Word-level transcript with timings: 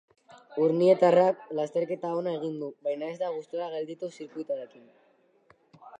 Urnietarrak 0.61 1.43
lasterketa 1.59 2.11
ona 2.21 2.33
egin 2.39 2.57
du, 2.63 2.71
baina 2.89 3.11
ez 3.15 3.21
da 3.23 3.29
gustora 3.37 3.69
gelditu 3.77 4.13
zirkuituarekin. 4.17 4.93